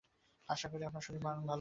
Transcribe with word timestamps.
আশা 0.49 0.67
করি, 0.69 0.83
আপনার 0.85 1.01
শরীর 1.01 1.21
মন 1.21 1.27
ভাল 1.27 1.37
আছে। 1.37 1.49